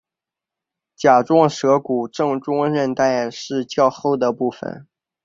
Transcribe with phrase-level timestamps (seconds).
[0.95, 4.87] 甲状舌骨正中韧带是较厚的部分。